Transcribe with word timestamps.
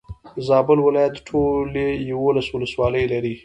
زابل 0.47 0.77
ولايت 0.87 1.15
ټولي 1.27 1.87
يولس 2.11 2.47
ولسوالي 2.51 3.03
لري. 3.13 3.35